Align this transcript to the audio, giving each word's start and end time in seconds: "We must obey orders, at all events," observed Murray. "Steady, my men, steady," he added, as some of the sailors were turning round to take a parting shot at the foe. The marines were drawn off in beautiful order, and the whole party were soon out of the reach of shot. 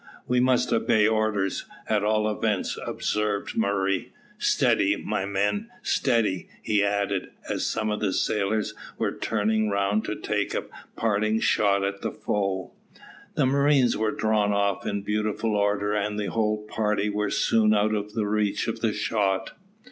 "We 0.27 0.39
must 0.39 0.73
obey 0.73 1.05
orders, 1.07 1.65
at 1.87 2.03
all 2.03 2.27
events," 2.27 2.75
observed 2.87 3.55
Murray. 3.55 4.11
"Steady, 4.39 4.95
my 4.95 5.27
men, 5.27 5.69
steady," 5.83 6.49
he 6.63 6.83
added, 6.83 7.29
as 7.47 7.67
some 7.67 7.91
of 7.91 7.99
the 7.99 8.11
sailors 8.11 8.73
were 8.97 9.11
turning 9.15 9.69
round 9.69 10.03
to 10.05 10.15
take 10.15 10.55
a 10.55 10.65
parting 10.95 11.39
shot 11.39 11.83
at 11.83 12.01
the 12.01 12.11
foe. 12.11 12.73
The 13.35 13.45
marines 13.45 13.95
were 13.95 14.09
drawn 14.09 14.51
off 14.53 14.87
in 14.87 15.03
beautiful 15.03 15.55
order, 15.55 15.93
and 15.93 16.17
the 16.17 16.31
whole 16.31 16.65
party 16.65 17.07
were 17.11 17.29
soon 17.29 17.71
out 17.75 17.93
of 17.93 18.13
the 18.15 18.25
reach 18.25 18.67
of 18.67 18.83
shot. 18.95 19.51